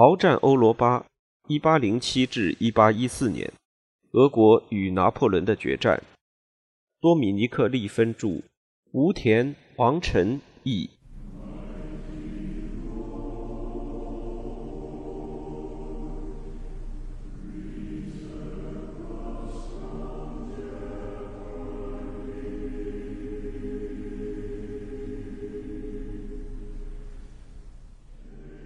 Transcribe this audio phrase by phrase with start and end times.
[0.00, 1.04] 鏖战欧罗巴，
[1.46, 3.52] 一八零七至一八一四年，
[4.12, 6.02] 俄国与拿破仑的决战。
[7.02, 8.40] 多米尼克·利芬著，
[8.92, 10.88] 吴田、王晨译。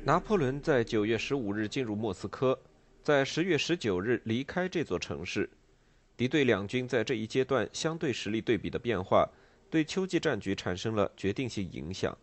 [0.07, 2.61] 拿破仑在九月十五日进入莫斯科，
[3.03, 5.49] 在十月十九日离开这座城市。
[6.15, 9.27] 敌对两军在这一阶段相对实力对比的变化，
[9.71, 12.15] 对秋季战局产生了决定性影响。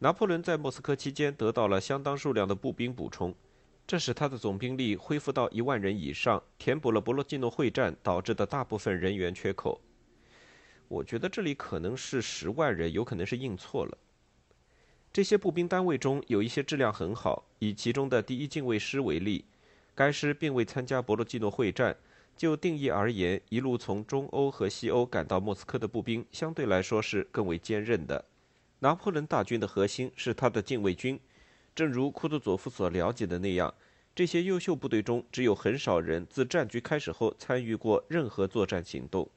[0.00, 3.34] 拿破仑在莫斯科期间得到了相当数量的步兵补充，
[3.86, 9.80] 这使他的总兵力恢复到一万人以上，填补了博罗季诺会战导致的大部分人员缺口。
[10.88, 13.96] 我觉得这里可能是十万人，有可能是印错了。
[15.14, 19.44] 这些步兵单位中有一些质量很好，以其中的第一近卫师为例，
[19.94, 21.96] 该师并未参加博罗季诺会战。
[22.36, 28.24] 就定义而言，一路从中欧和西欧赶到莫斯科的步兵相对来说是更为坚韧的。
[28.80, 31.20] 拿破仑大军的核心是他的禁卫军，
[31.76, 33.72] 正如库图佐夫所了解的那样，
[34.16, 39.30] 这些优秀部队中只有很少人自战局开始后参与过任何作战行动。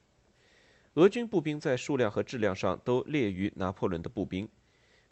[0.94, 4.48] 俄军步兵在数量和质量上都劣于拿破仑的步兵。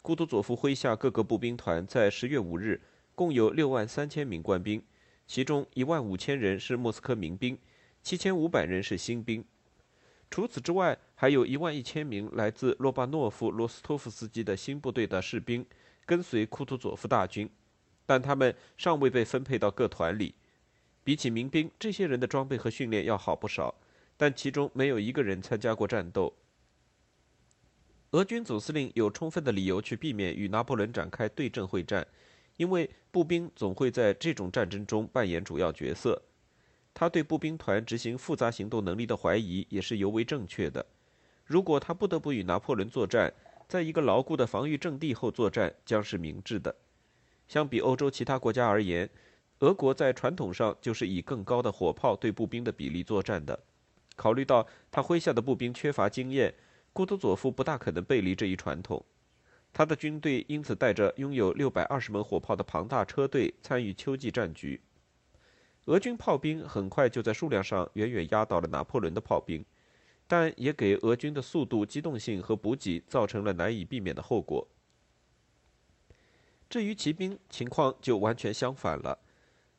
[0.07, 2.79] 库图佐夫麾下各个步兵团在十月五日
[3.13, 4.81] 共有六万三千名官兵，
[5.25, 7.57] 其中一万五千人是莫斯科民兵，
[8.01, 9.43] 七千五百人是新兵。
[10.31, 15.65] 除此之外，还有一万一千名来自洛巴诺夫罗斯托夫斯基的新部队的士兵
[16.05, 17.49] 跟随库图佐夫大军，
[18.05, 20.33] 但他们尚未被分配到各团里。
[21.03, 23.75] 比起民兵，这些人的装备和训练要好不少，
[24.15, 26.33] 但其中没有一个人参加过战斗。
[28.17, 32.07] 俄军总司令有充分的理由去避免与拿破仑展开对阵会战，
[32.55, 36.19] 因为步兵总会在这种战争中扮演主要角色。
[36.95, 40.83] 他对步兵团执行复杂行动能力的怀疑也是尤为正确的。
[41.45, 43.31] 如果他不得不与拿破仑作战，
[43.67, 46.75] 在一个牢固的防御阵地后作战将是明智的。
[47.47, 49.07] 相比欧洲其他国家而言，
[49.59, 53.59] 俄国在传统上就是以更高的火炮对步兵的比例作战的。
[54.15, 56.51] 考虑到他麾下的步兵缺乏经验。
[56.97, 59.05] 库图佐夫不大可能背离这一传统，
[59.71, 64.81] 他的军队因此带着拥有六百二十门火炮的庞大车队参与秋季战局。
[65.85, 69.63] 俄军炮兵很快就在数量上远远压倒了拿破仑的炮兵，
[70.25, 74.67] 但也给俄军的速度、机动性和补给造成了难以避免的后果。
[76.67, 79.19] 至于骑兵，情况就完全相反了。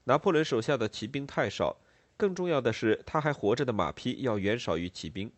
[0.05, 1.79] 拿破仑手下的骑兵太少，
[2.17, 5.29] 更重要的是，他还活着的马匹要远少于骑兵。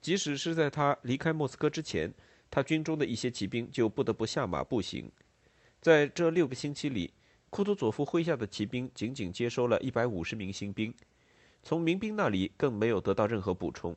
[0.00, 2.12] 即使是在他离开莫斯科之前，
[2.50, 5.10] 他军中的一些骑兵就不得不下马步行。
[5.80, 7.12] 在这六个星期里，
[7.50, 10.94] 库图佐夫麾下的骑兵仅仅接收了一百五十名新兵，
[11.62, 13.96] 从民兵那里更没有得到任何补充。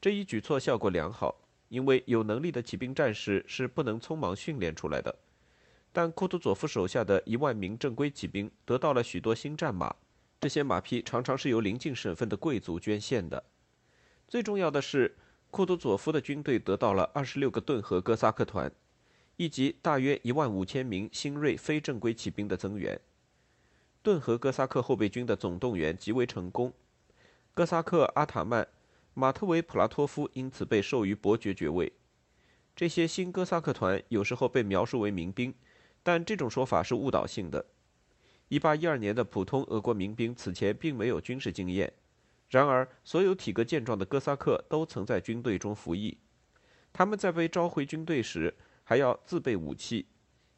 [0.00, 1.34] 这一举措效果良好，
[1.68, 5.14] 因为有能力的骑兵战士是不能匆忙训练出来的。
[5.92, 9.94] 但库图佐夫手下的一万名正规骑兵得到了许多新战马，
[10.40, 13.42] 这些马匹常常是由邻近省份的贵族捐献的。
[14.28, 15.16] 最重要的是，
[15.50, 18.70] 库图佐夫的军队得到了二十六个顿河哥萨克团，
[19.36, 23.00] 以及大约一万五千名新锐非正规骑兵的增援。
[24.02, 26.74] 顿河哥萨克后备军的总动员极为成功，
[27.54, 28.68] 哥萨克阿塔曼
[29.14, 31.90] 马特维普拉托夫因此被授予伯爵爵位。
[32.76, 35.54] 这些新哥萨克团有时候被描述为民兵，
[36.02, 37.64] 但这种说法是误导性的。
[38.48, 41.90] 一八一二年的普通俄国民兵此前并没有军事经验。
[42.48, 46.16] 然而，所有体格健壮的哥萨克都曾在军队中服役。
[46.92, 50.06] 他们在被召回军队时还要自备武器，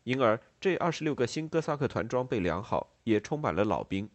[0.05, 4.09] 因而这二十六个新哥萨克团装备良好，也充满了老兵。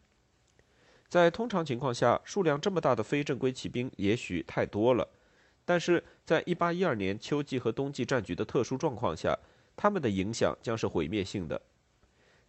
[1.10, 5.08] 在通常情况下，数量这么大的非正规骑兵也许太多了，
[5.66, 9.38] 但是在一八一二年秋季和冬季战局的特殊状况下，
[9.76, 11.62] 他们的影响将是毁灭性的。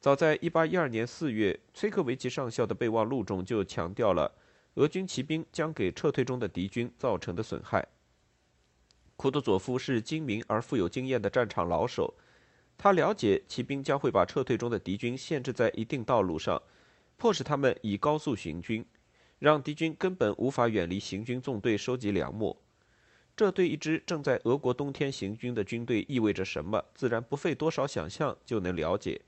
[0.00, 4.32] 早在一八一二年四月，崔克维奇上校的备忘录中就强调了。
[4.76, 7.86] 俄军骑兵将给撤退中的敌军造成的损害。
[9.16, 12.14] 库图佐夫是精明而富有经验的战场老手，
[12.76, 16.62] 他了解骑兵将会把撤退中的敌军限制在一定道路上，
[17.16, 18.84] 迫使他们以高速行军，
[19.38, 22.54] 让敌军根本无法远离行军纵队收集粮秣。
[23.34, 29.22] 这对一支正在俄国冬天行军的军队意味着什么，自然不费多少想象就能了解。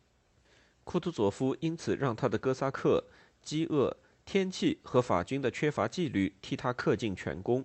[0.84, 3.02] 库图佐夫因此让他的哥萨克
[3.40, 3.96] 饥饿。
[4.30, 7.64] 天气和法军的缺乏纪律替他恪尽全功，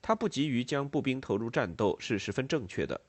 [0.00, 3.00] 他不急于将步兵投入战斗是十分正确的。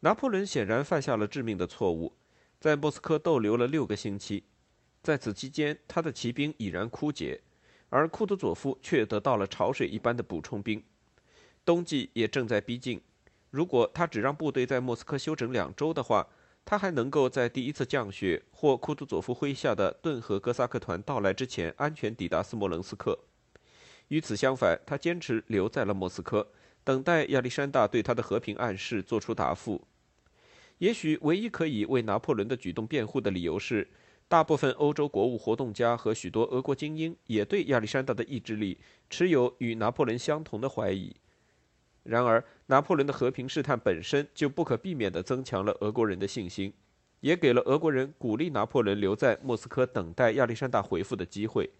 [0.00, 2.16] 拿破仑显然犯下了致命的错误，
[2.58, 4.44] 在莫斯科逗留了六个星期。
[5.02, 7.38] 在此期间，他的骑兵已然枯竭，
[7.90, 10.82] 而库图佐夫却得到了潮水一般的补充兵。
[11.66, 12.98] 冬季也正在逼近，
[13.50, 16.26] 如果他只让部队在莫斯科休整两周的话，
[16.70, 23.18] 他还能够在第一次降雪或库图佐夫麾下的顿河哥萨克团到来之前安全抵达斯摩棱斯克。
[24.08, 26.46] 与此相反，他坚持留在了莫斯科，
[26.84, 29.80] 等待亚历山大对他的和平暗示做出答复。
[30.76, 33.88] 也许唯一可以为拿破仑的举动辩护的理由是，
[34.28, 38.76] 大部分欧洲国务活动家和许多俄国精英也对亚历山大的意志力
[39.08, 41.16] 持有与拿破仑相同的怀疑。
[42.08, 46.72] 然而，拿破仑的和平试探本身就不可避免地增强了俄国人的信心，
[47.20, 51.70] 也给了俄国人鼓励拿破仑留在莫斯科等待亚历山大回复的机会。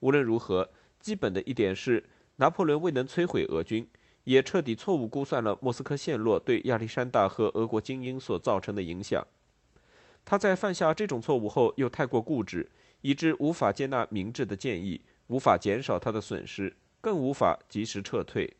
[0.00, 0.68] 无论如何。
[0.98, 2.02] 基本的一点是，
[2.36, 3.86] 拿破仑未能摧毁俄军，
[4.24, 9.24] 也彻底错误估算了莫斯科陷落对亚历山大和俄国精英所造成的影响。
[10.24, 12.68] 他在犯下这种错误后，又太过固执，
[13.02, 18.56] 以致无法接纳明智的建议，无法减少他的损失，更无法及时撤退。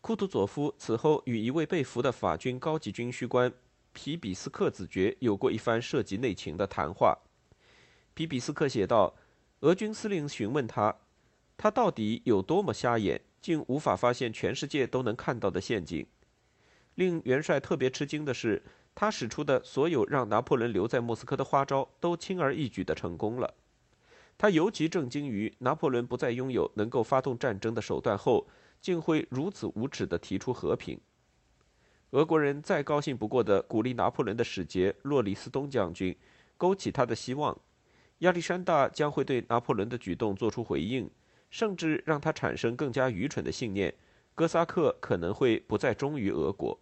[0.00, 3.52] 库图佐夫此后与一位被俘的法军高级军需官
[3.92, 7.18] 皮比斯克子爵有过一番涉及内情的谈话。
[8.14, 9.14] 皮比斯克写道
[9.60, 10.94] ：“俄军司令询问他。”
[11.58, 16.06] 他到底有多么瞎眼，竟无法发现全世界都能看到的陷阱？
[16.94, 18.62] 令元帅特别吃惊的是，
[18.94, 23.54] 他使出的所有让拿破仑留在莫斯科的花招都轻而易举地成功了。
[24.36, 28.46] 他尤其震惊于拿破仑不再拥有能够发动战争的手段后，
[28.80, 31.00] 竟会如此无耻地提出和平。
[32.10, 36.16] 俄国人再高兴不过的鼓励拿破仑的使节洛里斯东将军，
[36.56, 37.58] 勾起他的希望：
[38.18, 41.10] 亚历山大将会对拿破仑的举动做出回应。
[41.50, 43.94] 甚至让他产生更加愚蠢的信念：
[44.34, 46.78] 哥萨克可能会不再忠于俄国。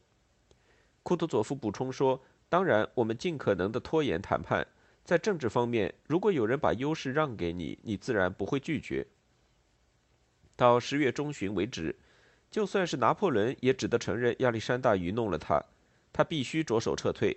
[1.04, 2.20] 库图佐夫补充说
[2.50, 4.66] ：“当然，我们尽可能的拖延谈判。
[5.04, 9.06] 在政治方面，如果有人把优势让给你，你自然不会拒绝。”
[10.56, 11.94] 到十月中旬为止，
[12.50, 15.62] 就算是拿破仑也只得承认亚历山大愚弄了他，
[16.12, 17.36] 他必须着手撤退。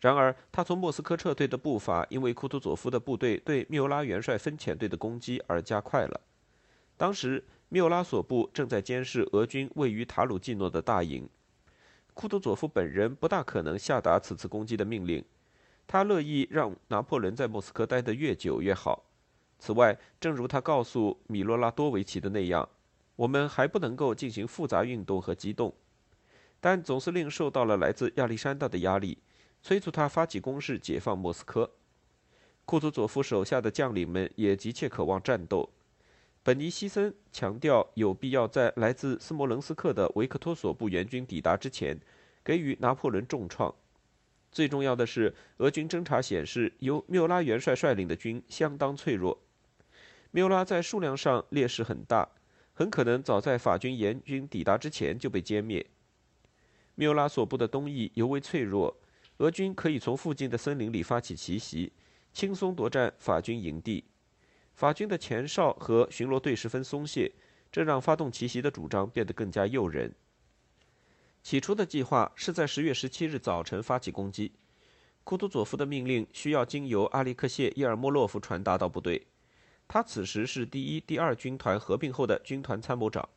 [0.00, 6.20] 然而，他从莫斯科撤退的步伐因为库图佐夫的部队对缪拉元帅分遣队的攻击而加快了。
[6.96, 11.28] 当时，缪拉索部正在监视俄军位于塔鲁季诺的大营。
[12.14, 15.24] 库图佐夫本人不大可能下达此次攻击的命令，
[15.86, 19.04] 他乐意让拿破仑在莫斯科待得越久越好。
[19.60, 22.68] 此外，正如他告诉米洛拉多维奇的那样，
[23.14, 25.72] 我们还不能够进行复杂运动和机动。
[26.60, 29.18] 但总司令受到了来自亚历山大的压力，
[29.62, 31.70] 催促他发起攻势，解放莫斯科。
[32.64, 35.68] 库图佐夫手下的将领们也急切渴望战斗。
[36.42, 41.98] 本尼西森强调，有必要在来自斯摩棱斯克的维克托索部援军抵达之前，
[42.42, 43.74] 给予拿破仑重创。
[44.50, 49.38] 最重要的是，俄军侦察显示，由缪拉元帅率领的军相当脆弱。
[50.32, 52.28] 缪拉在数量上劣势很大，
[52.72, 55.84] 很可能早在法军援军抵达之前就被歼灭。
[56.94, 58.96] 缪拉所部的东翼尤为脆弱，
[59.38, 61.92] 俄军可以从附近的森林里发起奇袭，
[62.32, 64.04] 轻松夺占法军营地。
[64.74, 67.32] 法军的前哨和巡逻队十分松懈，
[67.72, 70.14] 这让发动奇袭的主张变得更加诱人。
[71.42, 74.52] 起初的计划是在十月十七日早晨发起攻击。
[75.24, 79.26] 库图佐夫的命令需要经由阿利克谢·伊尔莫洛夫传达到部队，
[79.92, 83.28] 他此时是第一、第二军团合并后的军团参谋长。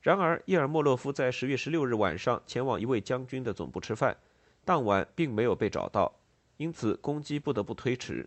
[0.00, 4.16] 然而，伊尔莫洛夫在十月十六日晚上前往一位将军的总部吃饭，
[4.64, 6.10] 当晚并没有被找到，
[6.56, 8.26] 因此攻击不得不推迟。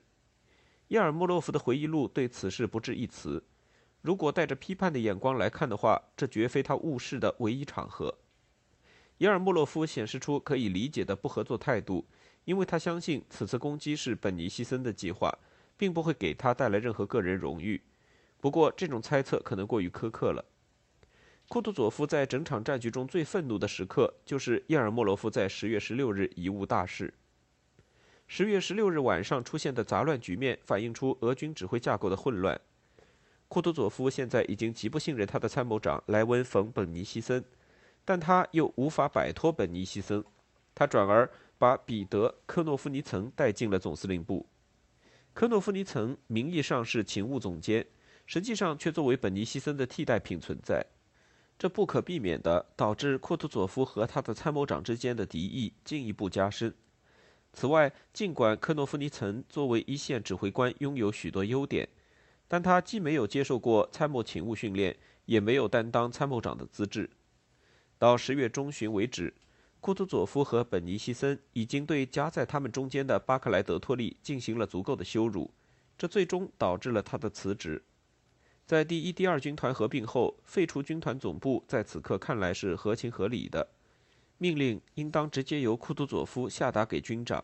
[0.90, 3.44] 伊尔莫洛夫的回忆录对此事不置一词。
[4.04, 8.14] 如果带着批判的眼光来看的话，这绝非他误事的唯一场合。
[9.18, 12.06] 伊尔莫洛夫显示出可以理解的不合作态度，
[12.46, 15.36] 因为他相信此次攻击是本尼西森的计划，
[15.80, 17.82] 并不会给他带来任何个人荣誉。
[18.42, 20.44] 不过，这种猜测可能过于苛刻了。
[21.48, 27.14] 库图佐夫在整场战局中最愤怒的时刻，就是伊尔莫洛夫在十月十六日贻误大事。
[28.28, 32.60] 十月十六日晚上出现的杂乱局面，反映出俄军指挥架构的混乱。
[33.48, 37.44] 库图佐夫现在已经极不信任他的参谋长莱温·冯·本尼西森，
[38.04, 40.24] 但他又无法摆脱本尼西森，
[40.76, 44.46] 他转而把彼得·科诺夫尼岑带进了总司令部。
[45.40, 47.88] 科诺夫尼岑名义上是勤务总监，
[48.26, 50.86] 实际上却作为本尼西森的替代品存在，
[51.58, 56.76] 这不可避免地导致库图佐夫和他的参谋长之间的敌意进一步加深。
[57.54, 61.88] 此外，尽管科诺夫尼岑作为一线指挥官拥有许多优点，
[62.50, 64.94] 但他既没有接受过参谋勤务训练，
[65.24, 67.10] 也没有担当参谋长的资质。
[67.98, 69.34] 到十月中旬为止，
[69.82, 75.50] 库图佐夫和本尼西森已经对夹在他们中间的巴克莱德托利进行了足够的羞辱，
[75.98, 77.82] 这最终导致了他的辞职。
[78.66, 83.68] 在第一、第二军团合并后，废除军团总部在此刻看来是合情合理的，
[84.38, 87.44] 命令应当直接由库图佐夫下达给军长。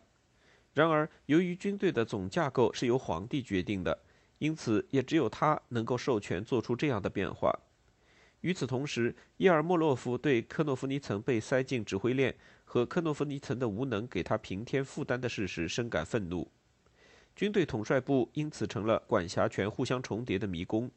[0.74, 3.98] 然而，由于军队的总架构是由皇帝决定的，
[4.40, 7.58] 因此也只有他能够授权做出这样的变化。
[8.46, 16.48] 与此同时，叶尔莫洛夫对科诺夫尼岑被塞进指挥链和科诺夫尼岑的无能给他平添负担的事实深感愤怒。
[17.36, 20.92] 军队统帅部因此成了管辖权互相重叠的迷宫。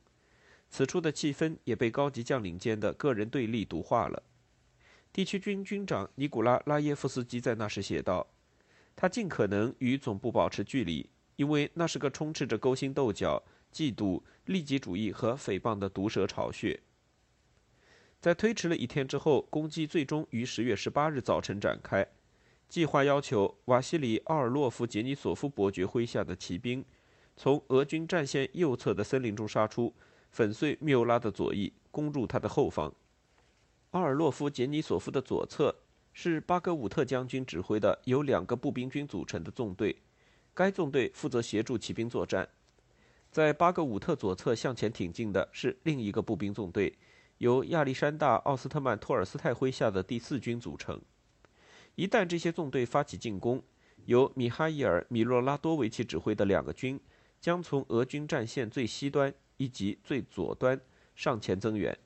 [0.69, 4.23] 此处的气氛也被高级将领间的个人对立毒化了。
[5.11, 8.27] 地区军军长尼古拉拉耶夫斯基在那时写道
[8.95, 16.79] ：“他尽可能与总部保持距离，因为那是个充斥着勾心斗角、嫉妒、利己主义和诽谤的毒蛇巢穴。”
[18.21, 22.05] 在推迟了一天之后，攻击最终于十月十八日早晨展开。
[22.69, 26.85] 计划要求瓦西里奥尔洛夫杰尼索夫伯爵麾下的骑兵
[27.37, 29.95] 从俄军战线右侧的森林中杀出，
[30.33, 32.93] 粉碎缪拉的左翼，攻入他的后方。
[33.93, 35.75] 奥尔洛夫杰尼索夫的左侧
[36.13, 39.97] 是巴格武特将军指挥的由两个步兵军组成的纵队，
[40.53, 42.49] 该纵队负责协助骑兵作战。
[43.31, 46.93] 在巴格武特左侧向前挺进的是另一个步兵纵队。
[47.39, 51.01] 由亚历山大·奥斯特曼托尔斯泰麾下的第四军组成。
[51.95, 53.63] 一旦这些纵队发起进攻，
[54.05, 57.01] 由米哈伊尔·米洛拉多维奇指挥的两个军
[57.41, 60.81] 将从俄军战线最西端以及最左端
[61.15, 61.97] 上前增援。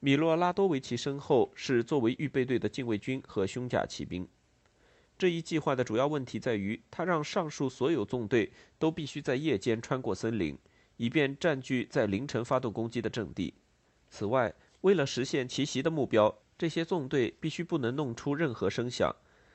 [0.00, 4.26] 米洛拉多维奇身后是作为预备队的禁卫军和胸甲骑兵。
[5.16, 10.58] 这一计划的主要问题在于，他让上述所有纵队都必须在夜间穿过森林，
[10.96, 13.54] 以便占据在凌晨发动攻击的阵地。
[14.12, 19.10] 此外，为了实现奇袭的目标，这些纵队必须不能弄出任何声响，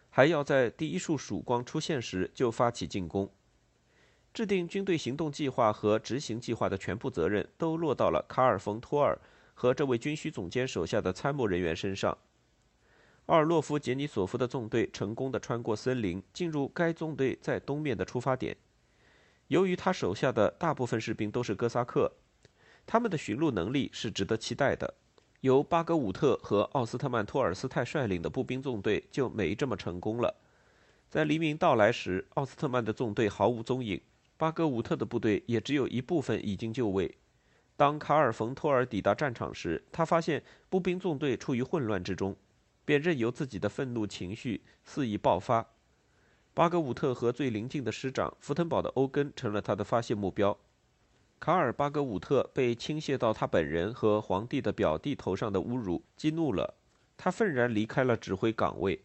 [0.09, 3.31] 还要在第一束曙光出现时就发起进攻。
[4.33, 9.19] 制定军队行动计划和执行计划的全部责任都落到了卡尔·冯·托尔
[9.53, 12.17] 和这位军需总监手下的参谋人员身上。
[13.27, 18.57] 奥尔洛夫·杰尼索夫的纵队成功地穿过森林，进入该纵队在东面的出发点。
[19.49, 22.11] 由于他手下的大部分士兵都是哥萨克。
[22.87, 24.95] 他们的巡路能力是值得期待的。
[25.41, 30.33] 由巴格武特和奥斯特曼托尔斯泰率领的步兵纵队就没这么成功了。
[31.09, 34.01] 在黎明到来时，奥斯特曼的纵队毫无踪影，
[34.35, 37.13] 巴格武特的部队也只有一部分已经就位。
[37.75, 42.35] 当卡尔·冯·托尔抵达战场时，他发现步兵纵队处于混乱之中，
[42.83, 45.67] 便任由自己的愤怒情绪肆意爆发。
[46.53, 50.57] 巴格武特和最邻近的师长福腾堡的欧根成了他的发泄目标。
[51.39, 56.73] 卡尔巴格武特被倾泻到他本人和皇帝的表弟头上的侮辱激怒了，
[57.15, 58.99] 他愤然离开了指挥岗位，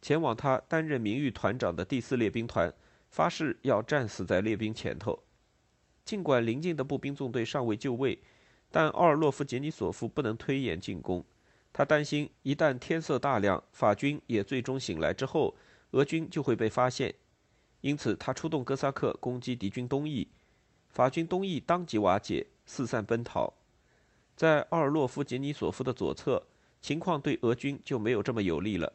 [0.00, 2.72] 前往他担任名誉团长的第四列兵团，
[3.10, 5.22] 发誓要战死在列兵前头。
[6.04, 8.18] 尽管邻近的步兵纵队尚未就位，
[8.70, 11.24] 但奥尔洛夫杰尼索夫不能推延进攻。
[11.72, 15.54] 他担心一旦天色大亮，法军也最终醒来之后，
[15.92, 17.14] 俄军就会被发现，
[17.82, 20.26] 因此他出动哥萨克攻击敌军东翼。
[20.94, 23.52] 法军东翼当即瓦解，四散奔逃。
[24.36, 26.40] 在奥尔洛夫·杰尼索夫的左侧，
[26.80, 28.92] 情况对俄军就没有这么有利了。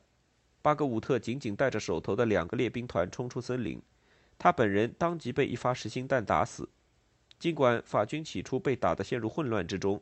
[0.62, 3.82] 巴格武特仅仅带着手头的两个列兵团冲出森林，
[4.38, 6.70] 他本人当即被一发实心弹打死。
[7.38, 10.02] 尽管法军起初被打得陷入混乱之中，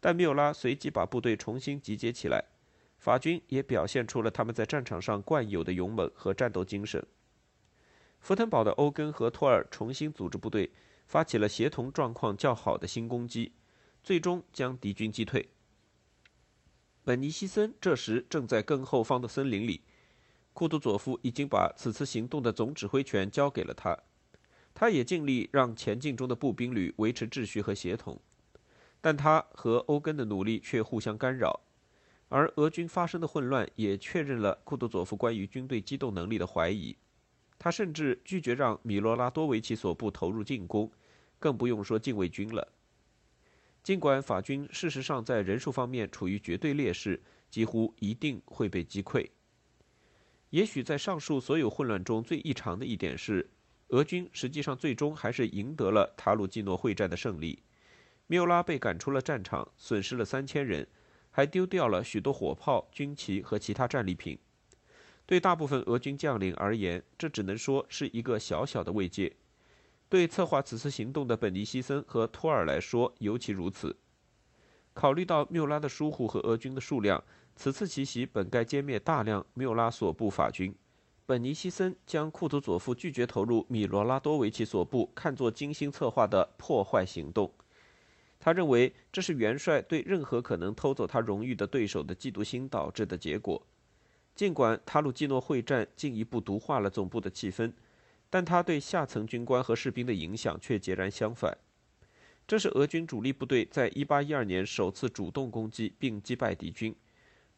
[0.00, 2.42] 但缪拉随即把部队重新集结起来。
[2.98, 7.06] 法军也表现出了他们在战场上惯有的勇猛和战斗精神。
[8.18, 10.68] 福腾堡的欧根和托尔重新组织部队。
[11.06, 13.52] 发起了协同状况较好的新攻击，
[14.02, 15.48] 最终将敌军击退。
[17.04, 19.82] 本尼西森这时正在更后方的森林里，
[20.52, 23.96] 库图佐夫已经把此次行动的总指挥权交给了他，
[24.74, 28.20] 他也尽力让前进中的步兵旅维持秩序和协同，
[29.00, 31.60] 但他和欧根的努力却互相干扰，
[32.28, 36.96] 而俄军发生的混乱也确认了库图佐夫关于军队机动能力的怀疑。
[37.58, 40.90] 他甚至拒绝让米罗拉多维奇所部投入进攻，
[41.38, 42.72] 更不用说禁卫军了。
[43.82, 49.28] 尽管法军事实上在人数方面处于绝对劣势，几乎一定会被击溃。
[50.50, 53.48] 也许在上述所有混乱中最异常的一点是，
[53.88, 57.62] 俄军实际上最终还是赢得了塔鲁基诺会战的胜利。
[58.26, 60.86] 缪拉被赶出了战场，损失了三千人，
[61.30, 64.36] 还丢掉了许多火炮、军旗和其他战利品。
[65.26, 69.32] 对大部分俄军将领而言，这只能说是一个小小的慰藉；
[70.08, 73.96] 对策划此次行动的本尼西森和托尔来说尤其如此。
[74.94, 77.22] 考虑到缪拉的疏忽和俄军的数量，
[77.56, 80.74] 此次奇袭本该歼灭大量缪拉所部法军。
[81.26, 87.52] 本尼西森将库图佐夫拒绝投入米罗拉多维奇所部看作精心策划的破坏行动。
[88.38, 93.60] 他认为这是元帅对任何可能偷走他荣誉的对手的嫉妒心导致的结果。
[94.36, 97.72] 尽管塔鲁基诺会战进一步毒化了总部的气氛，
[98.28, 101.56] 但他对下层军官和士兵的影响却截然相反。
[102.46, 106.94] 这是俄军主力部队在1812年首次主动攻击并击败敌军，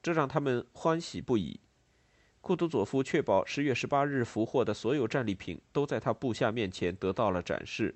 [0.01, 1.59] 这让他们欢喜不已。
[2.41, 7.95] 库图佐夫确保十月十八日俘获的所有战利品都在他部下面前得到了展示。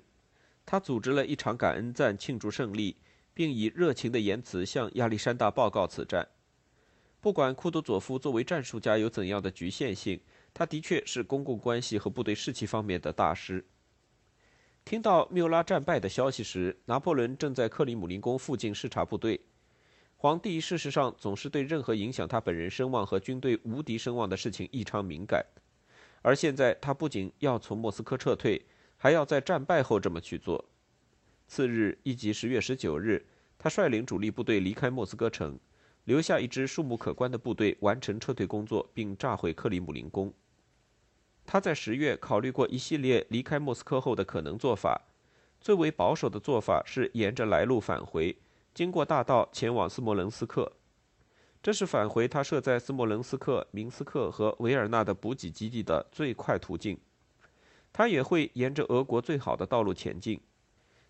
[0.65, 2.97] 他组织了一场感恩赞庆祝胜利，
[3.33, 6.27] 并以热情的言辞向亚历山大报告此战。
[7.23, 10.19] 不管库图佐夫作为战术家有怎样的局限性，
[10.53, 13.63] 他的确是公共关系和部队士气方面的大师。
[14.83, 19.39] 听到缪拉战败的消息时，拿破仑正在克里姆林宫附近视察部队。
[20.17, 25.45] 皇帝事实上总是对任何影响他本人声望和军队无敌声望的事情异常敏感，
[26.21, 28.61] 而现在他不仅要从莫斯科撤退，
[28.97, 30.65] 还要在战败后这么去做。
[31.47, 33.25] 次日，亦即十月十九日，
[33.57, 35.57] 他率领主力部队离开莫斯科城，
[36.05, 40.33] 留下一支数目可观的部队完成撤退工作，并炸毁克里姆林宫。
[41.45, 45.01] 他在十月考虑过一系列离开莫斯科后的可能做法，
[45.59, 48.37] 最为保守的做法是沿着来路返回。
[48.73, 50.71] 经过大道前往斯摩棱斯克，
[51.61, 56.97] 这是返回他设在斯摩棱斯克、明斯克和维尔纳的补给基地的最快途径。
[57.91, 60.41] 他也会沿着俄国最好的道路前进。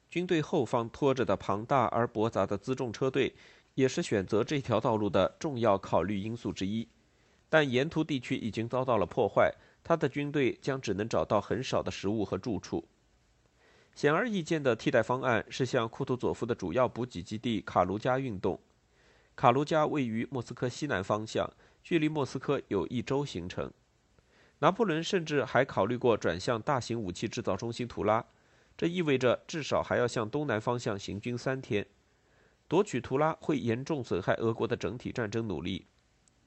[0.09, 3.33] 军队后方拖着的庞大而驳杂的辎重车队，
[3.75, 6.87] 也是选择这条道路的重要考虑因素之一。
[7.49, 9.53] 但沿途地区已经遭到了破坏，
[9.83, 12.83] 他的军队将只能找到很少的食物和住处。
[13.93, 18.59] 显而易见的替代方案是向库图佐夫的主要补给基地卡卢加运动。
[19.35, 21.47] 卡卢加位于莫斯科西南方向，
[21.83, 23.71] 距离莫斯科有一周行程。
[24.59, 28.25] 拿破仑甚至还考虑过转向大型武器制造中心图拉，
[28.75, 31.85] 这意味着至少还要向东南方向行军三天。
[32.73, 35.85] 夺取图拉会严重损害俄国的整体战争努力，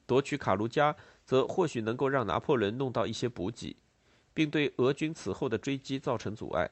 [0.05, 3.77] 夺取卡卢加则或许能够让拿破仑弄到一些补给，
[4.33, 6.69] 并对俄军此后的追击造成阻碍。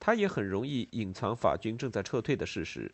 [0.00, 2.92] 他也很容易隐藏法军正在撤退的事实。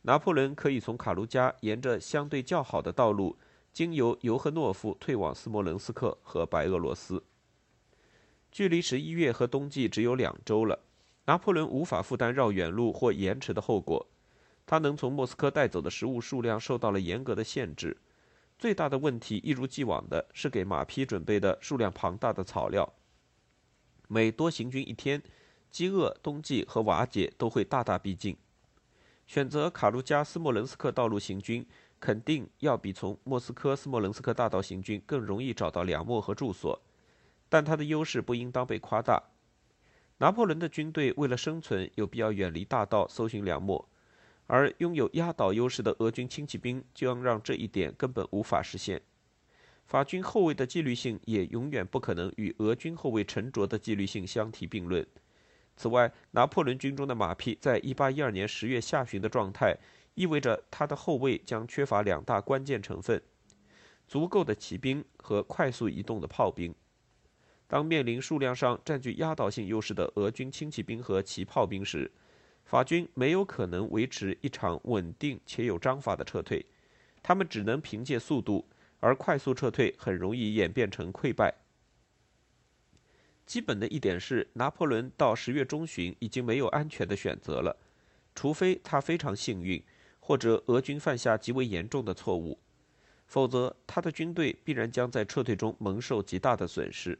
[0.00, 3.36] 拿破仑可以从卡卢加沿着相对较好的道路，
[3.70, 7.22] 经由尤赫诺夫退往斯摩棱斯克和白俄罗斯。
[8.50, 10.78] 距离十一月和冬季只有两周了，
[11.26, 14.06] 拿破仑无法负担绕远路或延迟的后果。
[14.72, 17.94] 他能从莫斯科带走的食物数量受到了严格的限制。
[18.58, 22.90] 最大的问题一如既往的是给马匹准备的数量庞大的草料。
[24.08, 25.22] 每多行军一天。
[25.70, 28.34] 饥饿、冬季和瓦解都会大大逼近。
[29.26, 31.66] 选择卡卢加斯莫棱斯克道路行军，
[32.00, 36.80] 肯定要比从莫斯科斯莫棱斯克大道行军更容易找到粮秣和住所，
[37.50, 39.22] 但它的优势不应当被夸大。
[40.16, 43.84] 拿破仑的军队为了生存，有必要远离大道搜寻粮秣，
[44.52, 49.00] 而拥有压倒优势的俄军轻骑兵将让这一点根本无法实现。
[49.86, 55.06] 法军后卫的纪律性也永远不可能与俄军后卫沉着的纪律性相提并论。
[55.74, 59.74] 此外，拿破仑军中的马匹在1812年10月下旬的状态，
[60.12, 63.22] 意味着他的后卫将缺乏两大关键成分：
[64.06, 66.74] 足够的骑兵和快速移动的炮兵。
[67.66, 72.12] 当面临数量上占据压倒性优势的俄军轻骑兵和骑炮兵时，
[72.64, 76.64] 法军没有可能维持一场稳定且有章法的撤退，
[77.22, 78.66] 他们只能凭借速度，
[79.00, 81.54] 而快速撤退很容易演变成溃败。
[83.44, 87.76] 基本的一点是，拿破仑到十月中旬已经没有安全的选择了，
[88.34, 89.82] 除非他非常幸运，
[90.20, 92.58] 或者俄军犯下极为严重的错误，
[93.26, 97.18] 否则他的军队必然将在撤退中蒙受极大的损失。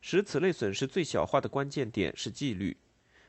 [0.00, 2.76] 使此类损失最小化的关键点是纪律。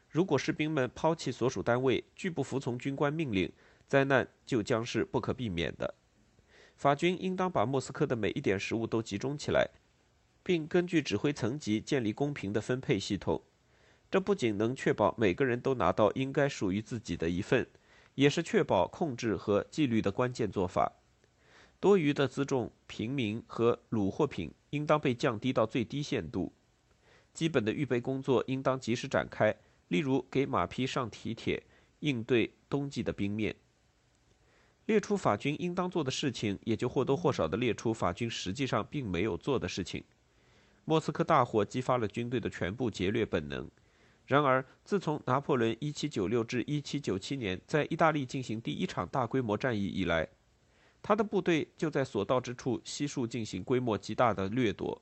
[0.10, 3.52] 如果士兵们抛弃所属单位，拒不服从军官命令，
[3.88, 5.96] 灾难就将是不可避免的。
[6.76, 9.70] 法军应当把莫斯科的每一点食物都集中起来。
[10.44, 13.42] 并根据指挥层级建立公平的分配系统，
[14.10, 17.68] 这不仅能确保每个人都拿到应该属于自己的一份，
[18.16, 20.94] 也是确保控制和纪律的关键做法。
[21.82, 26.54] 多余的辎重、平民和虏货品应当被降低到最低限度。
[27.34, 29.54] 基本的预备工作应当及时展开，
[29.88, 31.64] 例如给马匹上蹄铁，
[32.00, 33.56] 应对冬季的冰面。
[34.86, 40.04] 列出法军应当做的事情，也就或多或少地列出法军实际上并没有做的事情。
[40.86, 43.70] 莫斯科大火激发了军队的全部劫掠本能。
[44.26, 50.28] 然而，自从拿破仑1796至1797年在意大利进行第一场大规模战役以来，
[51.02, 55.02] 他的部队就在所到之处悉数进行规模极大的掠夺。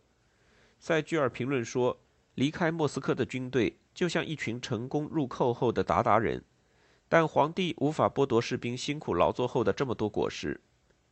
[0.79, 1.99] 塞居尔评论说
[2.35, 6.43] ：“离开莫斯科的军队就像一群成功入寇后的鞑靼人，
[7.10, 10.62] 但皇帝无法剥夺士兵辛苦劳作后的这么多果实。”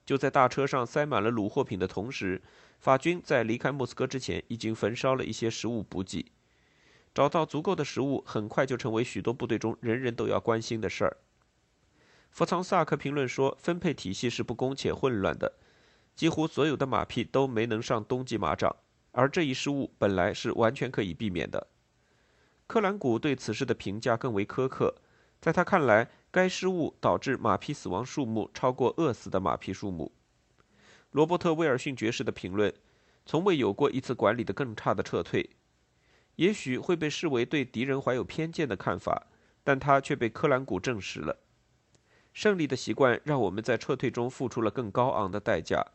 [0.06, 2.42] 就在大车上塞满了卤货品的同时，
[2.78, 6.30] 法军在离开莫斯科之前已经焚烧了一些食物补给。
[7.16, 11.18] 找到足够的食物，很快就成为许多部队中人人都要关心的事儿。
[12.32, 15.54] 弗桑萨克评论说：“分配体系是不公且混乱的，
[16.16, 18.76] 几乎所有的马匹都没能上冬季马场，
[19.12, 21.68] 而这一失误本来是完全可以避免的。”
[22.68, 24.96] 克兰古对此事的评价更为苛刻，
[25.40, 30.12] 在他看来，该失误导致马匹死亡数目超过饿死的马匹数目。
[31.12, 32.74] 罗伯特·威尔逊爵士的评论
[33.26, 35.52] ：“从未有过一次管理的更差的撤退。”
[36.38, 39.28] 也许会被视为对敌人怀有偏见的看法，
[39.64, 41.38] 但他却被科兰古证实了。
[42.34, 45.86] 胜利的习惯让我们在撤退中付出了更高昂的代价，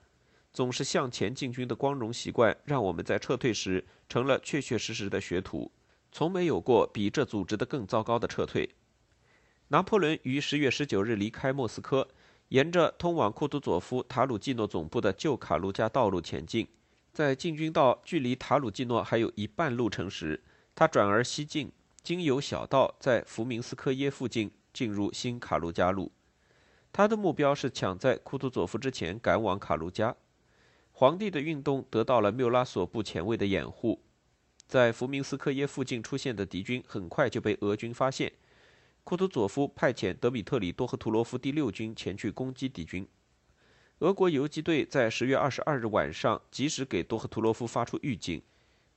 [0.53, 5.73] 总是向前进军的光荣习惯让我们在撤退时成了确确实实的学徒。
[6.11, 8.69] 从没有过比这组织的更糟糕的撤退。
[9.69, 12.09] 拿破仑于十月十九日离开莫斯科，
[12.49, 16.67] 沿着通往库图佐夫塔鲁季诺总部的旧卡卢加道路前进。
[17.13, 20.43] 在进军到距离塔鲁季诺还有一半路程时，
[20.75, 21.71] 他转而西进，
[22.03, 26.13] 经由小道在福明斯科耶附近进入新卡卢加路。
[26.93, 30.17] 他的目标是抢在库图佐夫之前赶往卡卢加。
[30.93, 34.01] 皇帝的运动得到了缪拉索部前卫的掩护，
[34.69, 38.31] 在福明斯科耶附近出现的敌军很快就被俄军发现。
[39.03, 43.09] 库图佐夫派遣德米特里多赫图罗夫第六军前去攻击敌军。
[44.01, 48.43] 俄国游击队在十月二十二日晚上及时给多赫图罗夫发出预警：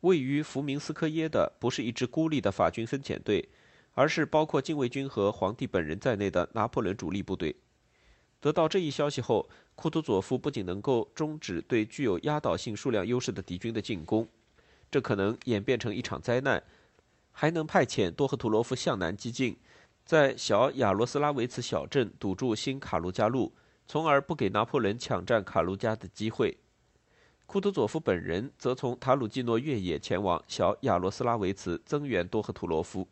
[0.01, 3.47] 位于福明斯科耶的不是一支孤立的法军分遣队，
[3.93, 7.55] 而是包括禁卫军和皇帝本人在内的拿破仑主力部队。
[8.41, 14.27] 得到这一消息后，库图佐夫不仅能够终止对具有压倒性数量优势的敌军的进攻，
[14.91, 16.61] 这可能演变成一场灾难，
[17.31, 19.57] 还能派遣多赫图罗夫向南激进，
[20.05, 23.53] 在小亚罗斯拉维茨小镇堵住新卡卢加路。
[23.87, 26.57] 从而不给拿破仑抢占卡卢加的机会。
[27.45, 33.05] 库图佐夫本人则从塔鲁季诺越野前往小亚罗斯拉维茨增援多赫图罗夫。